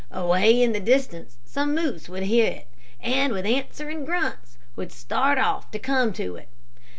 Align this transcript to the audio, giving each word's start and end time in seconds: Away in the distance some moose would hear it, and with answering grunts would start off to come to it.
Away 0.09 0.59
in 0.59 0.71
the 0.71 0.79
distance 0.79 1.37
some 1.45 1.75
moose 1.75 2.09
would 2.09 2.23
hear 2.23 2.47
it, 2.49 2.67
and 2.99 3.31
with 3.33 3.45
answering 3.45 4.03
grunts 4.03 4.57
would 4.75 4.91
start 4.91 5.37
off 5.37 5.69
to 5.69 5.77
come 5.77 6.11
to 6.13 6.37
it. 6.37 6.47